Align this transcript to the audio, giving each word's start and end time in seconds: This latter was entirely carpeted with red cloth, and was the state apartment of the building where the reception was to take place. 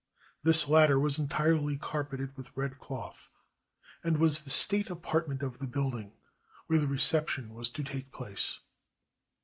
This 0.41 0.67
latter 0.67 0.99
was 0.99 1.19
entirely 1.19 1.77
carpeted 1.77 2.35
with 2.35 2.57
red 2.57 2.79
cloth, 2.79 3.29
and 4.03 4.17
was 4.17 4.39
the 4.39 4.49
state 4.49 4.89
apartment 4.89 5.43
of 5.43 5.59
the 5.59 5.67
building 5.67 6.13
where 6.65 6.79
the 6.79 6.87
reception 6.87 7.53
was 7.53 7.69
to 7.69 7.83
take 7.83 8.11
place. 8.11 8.61